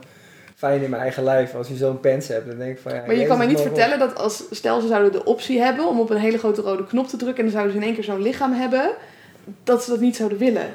[0.62, 1.56] fijn in mijn eigen lijf.
[1.56, 3.04] Als je zo'n pens hebt, dan denk ik van ja...
[3.06, 6.00] Maar je kan mij niet vertellen dat als, stel ze zouden de optie hebben om
[6.00, 8.04] op een hele grote rode knop te drukken en dan zouden ze in één keer
[8.04, 8.90] zo'n lichaam hebben,
[9.64, 10.66] dat ze dat niet zouden willen.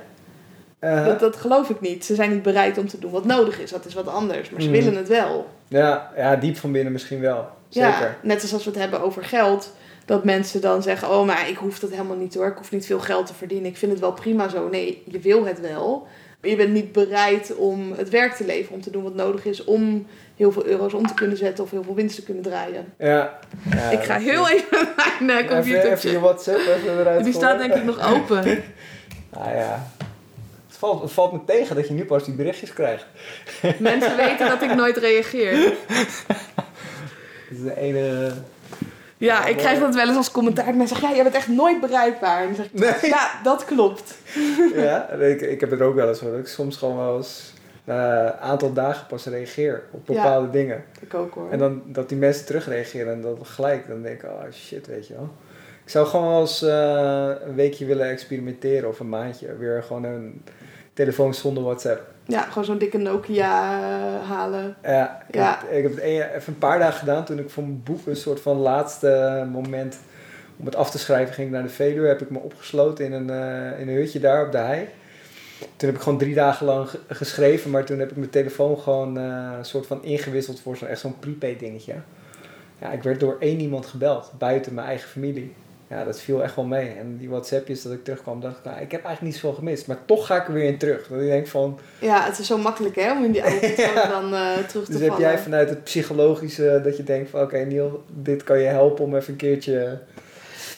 [0.79, 2.05] Eh, Dat, dat geloof ik niet.
[2.05, 3.71] Ze zijn niet bereid om te doen wat nodig is.
[3.71, 4.51] Dat is wat anders.
[4.51, 4.79] Maar ze Mhm.
[4.79, 5.47] willen het wel.
[5.69, 7.49] ja, ja, diep van binnen misschien wel.
[7.69, 7.89] Zeker.
[7.89, 9.73] Ja, net als als we het hebben over geld.
[10.05, 12.47] Dat mensen dan zeggen, oh maar ik hoef dat helemaal niet hoor.
[12.47, 13.71] Ik hoef niet veel geld te verdienen.
[13.71, 14.69] Ik vind het wel prima zo.
[14.69, 16.07] Nee, je wil het wel.
[16.49, 18.75] Je bent niet bereid om het werk te leveren.
[18.75, 20.07] Om te doen wat nodig is om
[20.37, 21.65] heel veel euro's om te kunnen zetten.
[21.65, 22.95] Of heel veel winst te kunnen draaien.
[22.99, 23.39] Ja.
[23.71, 24.89] ja ik ga heel even
[25.21, 26.21] mijn uh, Even, even je computer.
[26.21, 28.63] WhatsApp even eruit Die staat denk ik nog open.
[29.31, 29.87] Ah ja.
[30.67, 33.07] Het valt, het valt me tegen dat je nu pas die berichtjes krijgt.
[33.79, 35.55] Mensen weten dat ik nooit reageer.
[37.49, 38.33] Dat is de ene...
[39.19, 40.65] Ja, ik krijg dat wel eens als commentaar.
[40.67, 42.41] Mensen zeggen, ja, jij bent echt nooit bereikbaar.
[42.41, 43.11] En dan zeg ik, Nee.
[43.11, 44.15] ja, dat klopt.
[44.75, 46.31] ja, ik, ik heb het ook wel eens hoor.
[46.31, 47.53] Dat ik soms gewoon wel eens
[47.85, 50.15] na een aantal dagen pas reageer op Ja.
[50.15, 50.85] bepaalde dingen.
[51.01, 51.51] Ik ook hoor.
[51.51, 55.07] En dan dat die mensen terugreageren en dat gelijk, dan denk ik, oh shit, weet
[55.07, 55.31] je wel.
[55.85, 59.57] Ik zou gewoon wel eens eh, een weekje willen experimenteren of een maandje.
[59.57, 60.43] Weer gewoon een
[60.93, 62.15] telefoon zonder WhatsApp.
[62.27, 64.77] Ja, gewoon zo'n dikke Nokia eh, halen.
[64.83, 65.59] Ja, ik, Ja.
[65.61, 68.17] Heb, ik heb het even een paar dagen gedaan toen ik voor mijn boek een
[68.17, 69.99] soort van laatste moment
[70.57, 72.09] om het af te schrijven ging ik naar de Veluwe.
[72.09, 74.89] Heb ik me opgesloten in een, eh, in een hutje daar op de hei.
[75.59, 78.79] Toen heb ik gewoon drie dagen lang ge- geschreven, maar toen heb ik mijn telefoon
[78.79, 81.95] gewoon eh, een soort van ingewisseld voor zo'n echt zo'n prepaid dingetje.
[82.81, 85.55] Ja, ik werd door één iemand gebeld, buiten mijn eigen familie.
[85.91, 86.89] Ja, dat viel echt wel mee.
[86.89, 89.87] En die WhatsAppjes dat ik terugkwam, dacht ik, nou, ik heb eigenlijk niet zoveel gemist.
[89.87, 91.07] Maar toch ga ik er weer in terug.
[91.09, 94.09] Dat ik denk van, Ja, het is zo makkelijk hè, om in die oude patronen
[94.09, 95.27] dan eh, terug te dus heb vallen.
[95.29, 99.17] jij vanuit het psychologische dat je denkt van, oké Niel, dit kan je helpen om
[99.17, 99.99] even een keertje...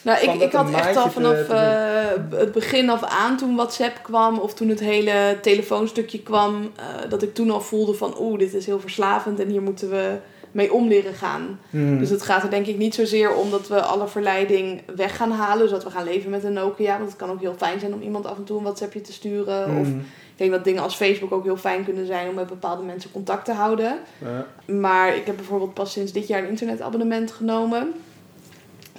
[0.02, 3.56] Nou, ik, ik had echt al te- vanaf te eh, het begin af aan, toen
[3.56, 8.14] WhatsApp kwam of toen het hele telefoonstukje kwam, eh, dat ik toen al voelde van
[8.20, 10.16] oeh, dit is heel verslavend en hier moeten we
[10.52, 11.60] mee om leren gaan.
[11.70, 11.98] Hmm.
[11.98, 15.30] Dus het gaat er denk ik niet zozeer om dat we alle verleiding weg gaan
[15.30, 16.96] halen, dus dat we gaan leven met een Nokia.
[16.96, 19.12] Want het kan ook heel fijn zijn om iemand af en toe een WhatsAppje te
[19.12, 19.64] sturen.
[19.64, 19.98] Of Hmm.
[19.98, 23.10] ik denk dat dingen als Facebook ook heel fijn kunnen zijn om met bepaalde mensen
[23.10, 23.98] contact te houden.
[24.18, 24.46] Ja.
[24.74, 27.92] Maar ik heb bijvoorbeeld pas sinds dit jaar een internetabonnement genomen.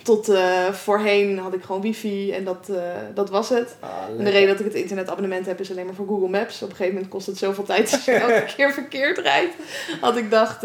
[0.04, 2.82] Tot eh, voorheen had ik gewoon wifi en dat, eh,
[3.14, 3.76] dat was het.
[3.80, 6.56] Ah, En de reden dat ik het internetabonnement heb is alleen maar voor Google Maps.
[6.62, 9.54] Op een gegeven moment kost het zoveel tijd als je elke keer verkeerd rijdt.
[10.02, 10.64] Had ik dacht,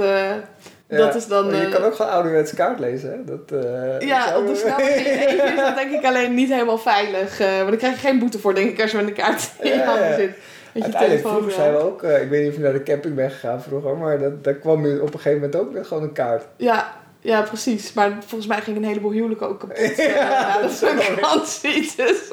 [0.96, 1.46] dat is dan...
[1.46, 3.24] Maar je eh, kan ook gewoon ouderwets kaart lezen, hè?
[3.24, 5.06] Dat, eh, ja, op de snelweg
[5.50, 7.40] is dat denk ik alleen niet helemaal veilig.
[7.40, 9.50] eh want dan krijg je geen boete voor, denk ik, als je met een kaart
[9.60, 10.36] in je handen zit.
[10.82, 13.62] Uiteindelijk, vroeger zijn we ook, ik weet niet of je naar de camping bent gegaan
[13.62, 16.44] vroeger, maar dat, daar kwam je op een gegeven moment ook met gewoon een kaart.
[16.56, 16.92] Ja,
[17.24, 17.92] ja, precies.
[17.92, 19.96] Maar volgens mij ging een heleboel huwelijken ook kapot.
[19.96, 21.92] Ja, ja, dat dat is garantie.
[21.96, 22.30] Dus.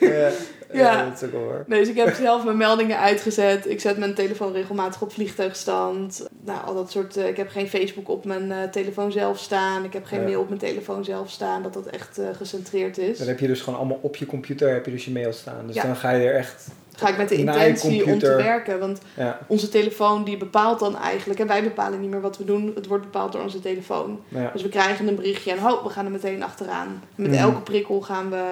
[0.00, 0.30] Ja,
[0.76, 1.04] Ja.
[1.04, 1.64] dat is ook waar.
[1.66, 3.68] Nee, dus ik heb zelf mijn meldingen uitgezet.
[3.70, 6.26] Ik zet mijn telefoon regelmatig op vliegtuigstand.
[6.44, 7.16] Nou, al dat soort...
[7.16, 9.84] eh, ik heb geen Facebook op mijn eh, telefoon zelf staan.
[9.84, 10.24] Ik heb geen Ja.
[10.26, 11.62] mail op mijn telefoon zelf staan.
[11.62, 13.18] Dat dat echt eh, gecentreerd is.
[13.18, 15.66] Dan heb je dus gewoon allemaal op je computer heb je dus je mail staan.
[15.66, 15.82] Dus Ja.
[15.82, 18.78] dan ga je er echt, Ga ik met de intentie om te werken.
[18.78, 21.40] Want ja, onze telefoon die bepaalt dan eigenlijk...
[21.40, 22.72] En wij bepalen niet meer wat we doen.
[22.74, 24.20] Het wordt bepaald door onze telefoon.
[24.52, 27.02] Dus we krijgen een berichtje en ho, we gaan er meteen achteraan.
[27.14, 27.38] Met Mhm.
[27.40, 28.44] elke prikkel gaan we,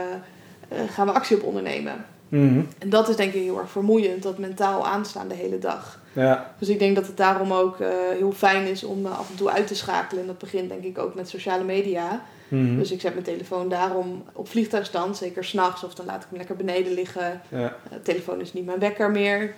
[0.88, 2.04] gaan we actie op ondernemen.
[2.32, 2.60] Mhm.
[2.78, 6.00] En dat is denk ik heel erg vermoeiend, dat mentaal aanstaan de hele dag.
[6.12, 6.54] ja.
[6.58, 9.36] Dus ik denk dat het daarom ook eh, heel fijn is om eh, af en
[9.36, 10.20] toe uit te schakelen.
[10.20, 12.22] En dat begint denk ik ook met sociale media.
[12.48, 12.76] Mhm.
[12.76, 15.84] Dus ik zet mijn telefoon daarom op vliegtuigstand, zeker s'nachts.
[15.84, 17.40] Of dan laat ik hem lekker beneden liggen.
[17.48, 17.58] ja.
[17.58, 19.54] Eh, telefoon is niet mijn wekker meer.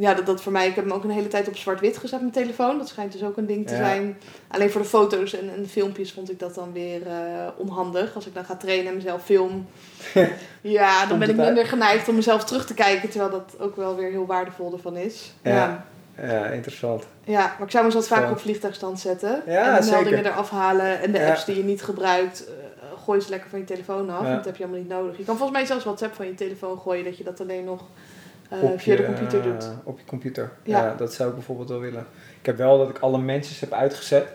[0.00, 2.20] Ja, dat, dat voor mij, ik heb hem ook een hele tijd op zwart-wit gezet,
[2.20, 2.78] mijn telefoon.
[2.78, 3.78] Dat schijnt dus ook een ding te Ja.
[3.78, 4.18] zijn.
[4.48, 7.14] Alleen voor de foto's en, en de filmpjes vond ik dat dan weer eh,
[7.56, 8.14] onhandig.
[8.14, 9.66] Als ik dan ga trainen en mezelf film.
[10.60, 13.08] ja, dan ben ik minder geneigd om mezelf terug te kijken.
[13.08, 15.32] Terwijl dat ook wel weer heel waardevol ervan is.
[15.42, 15.84] Ja.
[16.16, 16.28] Ja.
[16.28, 17.06] ja, interessant.
[17.24, 18.32] Ja, maar ik zou me wat vaker Zo.
[18.32, 19.42] op vliegtuigstand zetten.
[19.46, 21.00] Ja, en de meldingen eraf halen.
[21.02, 22.52] En de apps die je niet gebruikt, eh,
[23.04, 24.26] gooi ze lekker van je telefoon af.
[24.26, 25.18] Dat heb je allemaal niet nodig.
[25.18, 27.04] Je kan volgens mij zelfs WhatsApp van je telefoon gooien.
[27.04, 27.82] Dat je dat alleen nog
[28.50, 29.68] de je, computer eh, doet.
[29.84, 30.50] op je computer.
[30.62, 30.84] Ja.
[30.84, 30.94] Ja.
[30.94, 32.06] dat zou ik bijvoorbeeld wel willen.
[32.40, 34.26] Ik heb wel dat ik alle mentions heb uitgezet.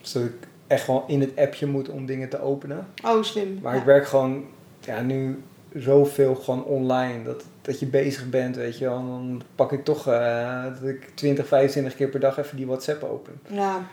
[0.00, 0.34] Zodat ik
[0.66, 2.86] echt gewoon in het appje moet om dingen te openen.
[3.04, 3.58] Oh, slim.
[3.62, 3.78] Maar Ja.
[3.80, 4.44] ik werk gewoon
[4.80, 5.42] ja, nu
[5.74, 7.22] zoveel gewoon online.
[7.24, 8.98] Dat, dat je bezig bent, weet je wel.
[8.98, 12.66] En dan pak ik toch eh, dat ik 20, 25 keer per dag even die
[12.66, 13.40] WhatsApp open.
[13.48, 13.86] Ja,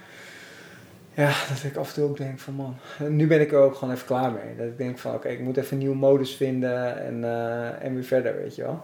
[1.18, 2.76] Ja, dat ik af en toe ook denk van man.
[3.10, 4.56] Nu ben ik er ook gewoon even klaar mee.
[4.58, 7.94] Dat ik denk van oké, ik moet even een nieuwe modus vinden en, eh, en
[7.94, 8.82] weer verder, weet je wel.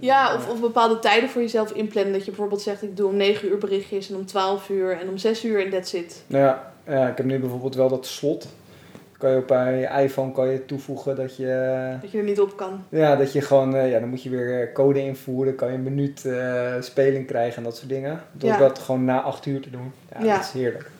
[0.00, 2.12] ja of, of bepaalde tijden voor jezelf inplannen.
[2.12, 5.08] Dat je bijvoorbeeld zegt, ik doe om 9 uur berichtjes en om 12 uur en
[5.08, 6.24] om 6 uur en that's it.
[6.26, 8.46] Ja, ja, ik heb nu bijvoorbeeld wel dat slot.
[9.18, 12.56] Kan je op je iPhone kan je toevoegen dat je, Dat je er niet op
[12.56, 12.84] kan.
[12.88, 15.82] ja, dat je gewoon, eh, ja, dan moet je weer code invoeren, kan je een
[15.82, 18.20] minuut eh, speling krijgen en dat soort dingen.
[18.32, 18.58] Door Ja.
[18.58, 19.92] dat gewoon na acht uur te doen.
[20.12, 20.34] Ja, Ja.
[20.36, 20.90] dat is heerlijk.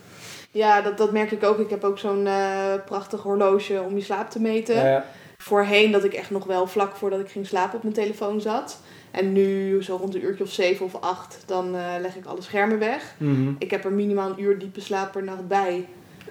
[0.55, 1.59] Ja, dat, dat merk ik ook.
[1.59, 4.75] Ik heb ook zo'n eh, prachtig horloge om je slaap te meten.
[4.75, 5.05] Ja,
[5.39, 8.81] Voorheen dat ik echt nog wel vlak voordat ik ging slapen op mijn telefoon zat.
[9.11, 12.43] En nu, zo rond een uurtje of zeven of acht, dan eh, leg ik alle
[12.43, 13.15] schermen weg.
[13.19, 13.53] Mhm.
[13.59, 15.87] Ik heb er minimaal een uur diepe slaap per nacht bij.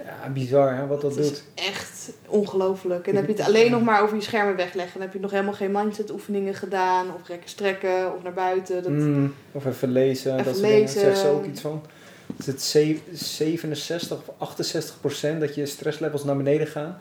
[0.06, 1.44] ja bizar hè, wat dat is doet.
[1.56, 3.08] echt ongelooflijk.
[3.08, 4.94] En dan heb je het alleen nog maar over je schermen wegleggen.
[4.94, 7.06] Dan heb je nog helemaal geen mindset oefeningen gedaan.
[7.22, 8.84] Of rekken strekken of naar buiten.
[8.84, 9.28] Dat, Mhm.
[9.52, 11.00] Of even lezen, Even dat lezen.
[11.02, 11.82] Zegt ze ook iets van.
[12.38, 16.98] Is het ze- 67 of 68 procent dat je stresslevels naar beneden gaan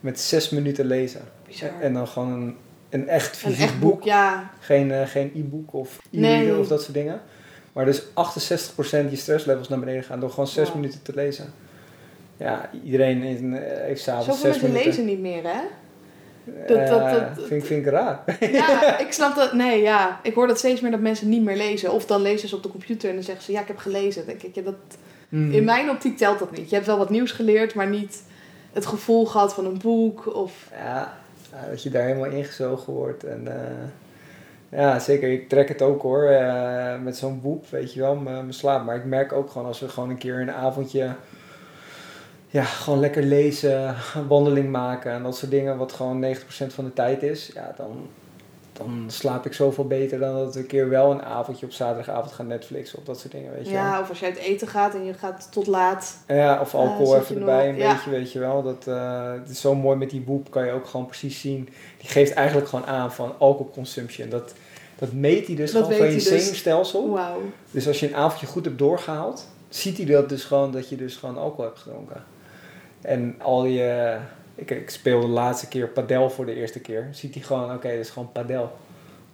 [0.00, 1.20] met zes minuten lezen.
[1.46, 1.70] Bizar.
[1.80, 2.56] En dan gewoon een,
[2.90, 3.90] een echt Een fysiek echt boek.
[3.92, 4.50] boek, ja.
[4.60, 6.34] Geen, eh, geen e-book of Nee.
[6.34, 7.20] e-reader of dat soort dingen.
[7.72, 10.76] Maar dus 68% je stresslevels naar beneden gaan door gewoon 6 Wow.
[10.76, 11.52] minuten te lezen.
[12.36, 14.90] Ja, iedereen een- eh, heeft s'avonds Zoveel 6 mensen minuten.
[14.90, 15.60] lezen niet meer, hè?
[16.46, 18.22] Eh, dat- dat- dat- vind, ik- vind ik raar.
[18.52, 19.52] Ja, ik snap dat.
[19.52, 20.20] Nee, ja.
[20.22, 21.92] Ik hoor dat steeds meer dat mensen niet meer lezen.
[21.92, 24.26] Of dan lezen ze op de computer en dan zeggen ze: Ja, ik heb gelezen.
[24.26, 24.74] Dan denk ik, ja, dat,
[25.28, 25.52] Mhm.
[25.52, 26.68] in mijn optiek telt dat niet.
[26.68, 28.22] Je hebt wel wat nieuws geleerd, maar niet
[28.72, 30.34] het gevoel gehad van een boek.
[30.34, 31.12] Of, Ja,
[31.70, 33.24] dat je daar helemaal ingezogen wordt.
[33.24, 35.32] En, eh, ja, zeker.
[35.32, 36.24] Ik trek het ook hoor.
[36.24, 38.84] eh, met zo'n boek, weet je wel, mijn slaap.
[38.84, 41.10] Maar ik merk ook gewoon als we gewoon een keer een avondje...
[42.48, 43.94] Ja, gewoon lekker lezen,
[44.28, 45.76] wandeling maken en dat soort dingen.
[45.78, 47.50] Wat gewoon 90% van de tijd is.
[47.54, 48.08] Ja, dan,
[48.72, 52.32] dan slaap ik zoveel beter dan dat we een keer wel een avondje op zaterdagavond
[52.32, 53.82] gaan Netflixen of dat soort dingen, weet je wel.
[53.82, 56.16] ja, of als je uit eten gaat en je gaat tot laat.
[56.26, 57.92] Ja, of alcohol zit even erbij, nog- een ja.
[57.94, 58.62] beetje, weet je wel.
[58.62, 61.68] Dat, eh, het is zo mooi met die boek, kan je ook gewoon precies zien.
[61.98, 64.28] Die geeft eigenlijk gewoon aan van alcoholconsumption.
[64.28, 64.52] Dat,
[64.98, 66.24] dat meet hij dus Dat gewoon van je dus.
[66.24, 67.10] zenuwstelsel.
[67.10, 67.40] Wauw.
[67.70, 70.96] Dus als je een avondje goed hebt doorgehaald, ziet hij dat dus gewoon, dat je
[70.96, 72.24] dus gewoon alcohol hebt gedronken.
[73.00, 74.16] En al je,
[74.54, 77.08] Ik, ik speelde de laatste keer padel voor de eerste keer.
[77.10, 78.70] Ziet hij gewoon, oké, dat is gewoon padel.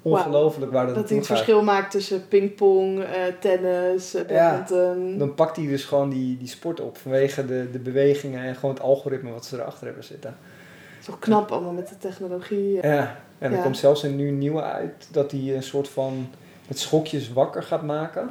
[0.03, 1.37] Ongelooflijk waar dat Dat hij het gaat.
[1.37, 5.19] verschil maakt tussen pingpong, eh, tennis, eh, Ja, badminton.
[5.19, 8.75] Dan pakt hij dus gewoon die, die sport op vanwege de, de bewegingen en gewoon
[8.75, 10.37] het algoritme wat ze erachter hebben zitten.
[11.03, 12.75] Zo knap allemaal met de technologie.
[12.83, 13.63] Ja, en er Ja.
[13.63, 16.29] komt zelfs een nu een nieuwe uit dat hij een soort van
[16.69, 18.31] met schokjes wakker gaat maken.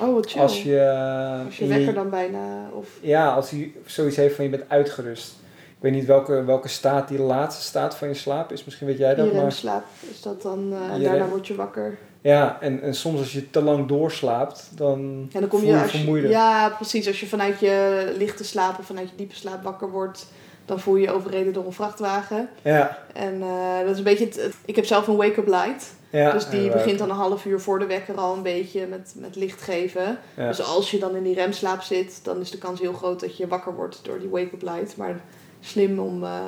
[0.00, 0.40] Oh, wat chill.
[0.40, 2.68] Als je, Als je in wekker dan bijna...
[2.72, 5.34] Of Ja, als hij zoiets heeft van je bent uitgerust.
[5.56, 8.64] Ik weet niet welke, welke staat die laatste staat van je slaap is.
[8.64, 9.26] Misschien weet jij dat.
[9.26, 10.72] je Maar, remslaap is dat dan...
[10.72, 11.98] eh, en Je daarna word je wakker.
[12.20, 16.28] ja, en, en soms als je te lang doorslaapt, dan, En dan kom voel je.
[16.28, 17.06] Ja, precies.
[17.06, 20.26] Als je vanuit je lichte slaap of vanuit je diepe slaap wakker wordt...
[20.64, 22.48] dan voel je je overreden door een vrachtwagen.
[22.62, 24.24] Ja, En eh, dat is een beetje...
[24.24, 25.94] Het, het- ik heb zelf een wake-up light.
[26.10, 26.32] Ja.
[26.32, 29.36] dus die begint dan een half uur voor de wekker al een beetje met, met
[29.36, 30.18] licht geven.
[30.36, 30.46] Ja.
[30.48, 33.36] Dus als je dan in die remslaap zit, dan is de kans heel groot dat
[33.36, 34.96] je wakker wordt door die wake-up light.
[34.96, 35.20] Maar
[35.60, 36.40] slim om eh,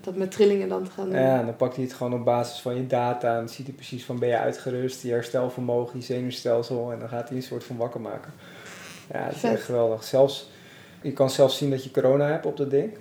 [0.00, 1.20] dat met trillingen dan te gaan doen.
[1.20, 3.74] Ja, dan pakt hij het gewoon op basis van je data en dan ziet hij
[3.74, 7.64] precies van ben je uitgerust, je herstelvermogen, je zenuwstelsel en dan gaat hij een soort
[7.64, 8.32] van wakker maken.
[9.12, 9.52] Ja, dat is Vet.
[9.52, 10.04] echt geweldig.
[10.04, 10.50] Zelfs,
[11.02, 12.92] je kan zelfs zien dat je corona hebt op dat ding.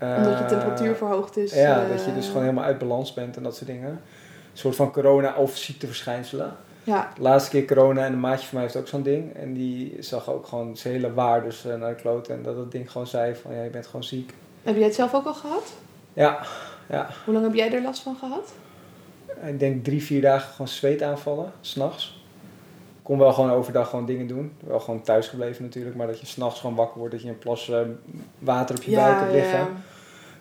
[0.00, 1.54] Omdat je Eh, temperatuur verhoogd is.
[1.54, 4.00] Ja, eh, dat je dus gewoon helemaal uit balans bent en dat soort dingen.
[4.52, 6.56] Een soort van corona of ziekteverschijnselen.
[6.84, 9.34] Ja, De laatste keer corona en een maatje van mij heeft ook zo'n ding.
[9.34, 12.34] En die zag ook gewoon zijn hele waardes eh, naar de kloten.
[12.34, 14.34] En dat dat ding gewoon zei van ja, je bent gewoon ziek.
[14.62, 15.72] heb jij het zelf ook al gehad?
[16.12, 16.42] Ja,
[16.88, 17.08] ja.
[17.24, 18.52] Hoe lang heb jij er last van gehad?
[19.46, 22.20] Ik denk drie, vier dagen gewoon zweetaanvallen, s'nachts.
[22.98, 24.52] Ik kon wel gewoon overdag gewoon dingen doen.
[24.66, 25.96] Wel gewoon thuis gebleven natuurlijk.
[25.96, 27.12] Maar dat je s'nachts gewoon wakker wordt.
[27.14, 27.80] Dat je een plas eh,
[28.38, 29.68] water op je buik hebt liggen.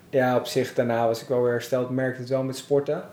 [0.09, 1.83] Ja, op zich daarna was ik wel weer hersteld.
[1.89, 3.03] Ik merkte het wel met sporten.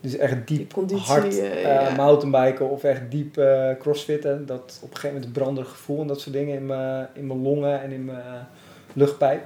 [0.00, 1.06] Dus echt Die diep conditie.
[1.06, 1.94] hard eh, eh, ja.
[1.96, 4.46] mountainbiken of echt diep eh, crossfitten.
[4.46, 7.26] Dat op een gegeven moment een branderig gevoel en dat soort dingen in mijn, in
[7.26, 8.46] mijn longen en in mijn
[8.92, 9.42] luchtpijp.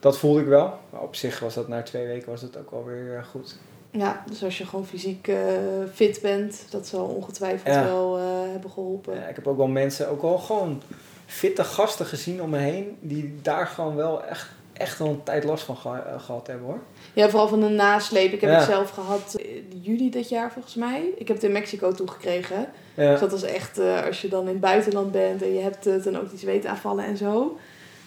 [0.00, 0.78] Dat voelde ik wel.
[0.90, 3.58] Maar op zich was dat na twee weken was dat ook wel weer goed.
[3.90, 5.30] Ja, dus als je gewoon fysiek
[5.92, 7.84] fit bent, dat zal ongetwijfeld Ja.
[7.84, 8.16] wel
[8.52, 9.14] hebben geholpen.
[9.14, 10.82] Ja, ik heb ook wel mensen, ook wel gewoon
[11.26, 12.96] fitte gasten gezien om me heen.
[13.00, 16.66] Die daar gewoon wel echt, echt wel een tijd last van geha- eh, gehad hebben
[16.66, 16.78] hoor.
[17.12, 18.32] Ja, vooral van de nasleep.
[18.32, 18.56] Ik heb Ja.
[18.56, 21.02] het zelf gehad in juli dit jaar volgens mij.
[21.16, 22.66] Ik heb het in Mexico toegekregen.
[22.94, 25.60] Dus Ja, dat was echt, eh, als je dan in het buitenland bent en je
[25.60, 27.58] hebt het en ook die zweetaanvallen en zo.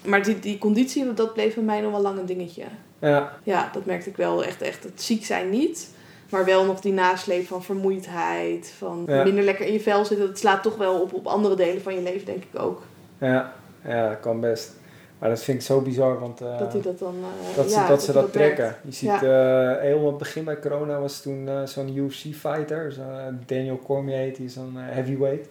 [0.06, 2.64] Maar die, die conditie, dat bleef bij mij nog wel lang een dingetje.
[3.00, 4.84] ja, Ja, dat merkte ik wel echt, echt.
[4.84, 5.90] Het ziek zijn niet.
[6.30, 9.24] Maar wel nog die nasleep van vermoeidheid, van Ja.
[9.24, 10.28] minder lekker in je vel zitten.
[10.28, 12.82] Dat slaat toch wel op, op andere delen van je leven, denk ik ook.
[13.18, 13.54] ja,
[13.86, 14.72] ja, dat kan best.
[15.22, 17.16] Maar dat vind ik zo bizar, want eh, dat hij dat dan...
[17.50, 18.34] eh, dat, ze, ja, dat ze dat merkt.
[18.56, 18.76] trekken.
[18.84, 19.76] Je ziet, Ja.
[19.76, 24.16] eh helemaal het begin bij corona was toen eh, zo'n UFC-fighter, zo, eh, Daniel Cormier
[24.18, 25.44] heet die, zo'n eh, heavyweight.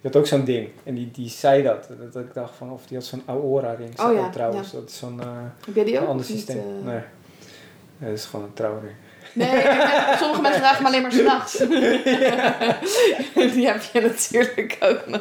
[0.00, 0.68] Die had ook zo'n ding.
[0.84, 1.86] En die, die zei dat.
[1.98, 2.12] dat.
[2.12, 4.00] dat ik dacht van, of die had zo'n Aura-ring.
[4.00, 4.72] Oh ja, trouwens.
[4.72, 5.26] Dat is zo'n eh,
[5.66, 6.08] Heb jij die ook?
[6.08, 6.56] ander systeem.
[6.58, 6.64] eh?
[6.84, 7.00] Nee.
[7.98, 8.94] nee, dat is gewoon een trouwring.
[9.32, 9.62] Nee,
[10.18, 11.56] sommige mensen dragen hem alleen maar s'nachts.
[13.54, 15.20] Die heb je natuurlijk ook nog.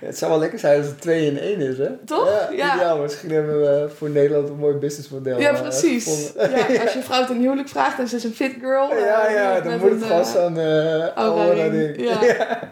[0.00, 1.88] Ja, het zou wel lekker zijn als het 2 in 1 is, hè?
[2.06, 2.28] Toch?
[2.50, 2.56] Ja.
[2.56, 2.74] Ja.
[2.74, 2.98] ideaal.
[2.98, 6.32] Misschien hebben we voor Nederland een mooi businessmodel Ja, eh, precies.
[6.36, 8.90] Ja, als je vrouw ten huwelijk vraagt en ze is een fit girl.
[8.90, 12.00] eh, Ja, ja, dan moet het eh, zo'n eh Aura ding.
[12.08, 12.18] ja.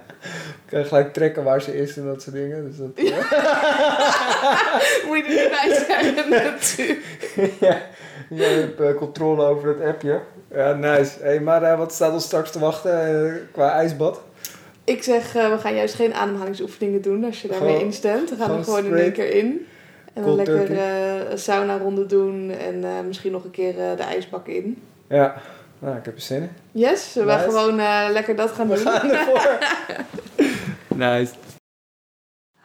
[0.70, 2.64] Kan je gelijk trekken waar ze is en dat soort dingen.
[2.68, 3.16] Dus dat, Ja.
[5.06, 7.04] Moet je er niet bij zijn natuurlijk.
[7.60, 7.76] ja,
[8.30, 10.20] je hebt eh, controle over het appje.
[10.54, 11.18] Ja, nice.
[11.22, 14.20] Hey, maar eh, wat staat ons straks te wachten eh, qua ijsbad?
[14.84, 18.30] Ik zeg, we gaan juist geen ademhalingsoefeningen doen als je daarmee Gewoon- instemt.
[18.30, 19.66] We gaan er gewoon in één keer in.
[20.12, 20.70] En dan lekker
[21.30, 24.82] een sauna ronde doen en misschien nog een keer de ijsbak in.
[25.08, 25.34] Ja,
[25.78, 26.50] nou, ik heb er zin in.
[26.72, 27.38] Yes, we Nice.
[27.38, 27.76] gewoon
[28.12, 28.86] lekker dat gaan We doen?
[28.86, 29.58] gaan ervoor.
[31.06, 31.32] nice.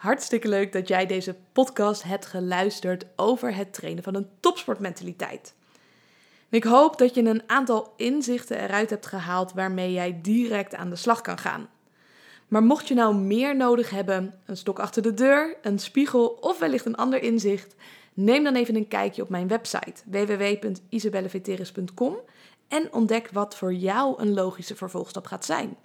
[0.06, 5.54] Hartstikke leuk dat jij deze podcast hebt geluisterd over het trainen van een topsportmentaliteit.
[6.50, 10.96] Ik hoop dat je een aantal inzichten eruit hebt gehaald waarmee jij direct aan de
[10.96, 11.70] slag kan gaan.
[12.48, 16.60] Maar mocht je nou meer nodig hebben, een stok achter de deur, een spiegel of
[16.60, 17.76] wellicht een ander inzicht,
[18.14, 22.16] neem dan even een kijkje op mijn website www.isabelleveteris.com
[22.68, 25.78] en ontdek wat voor jou een logische vervolgstap gaat zijn.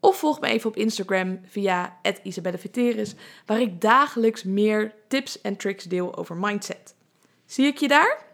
[0.00, 3.14] Of volg me even op Instagram via @isabelleveteris,
[3.46, 6.94] waar ik dagelijks meer tips en tricks deel over mindset.
[7.46, 8.25] Zie ik je daar?